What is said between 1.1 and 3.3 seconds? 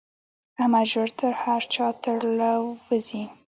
تر هر چا تر له وزي.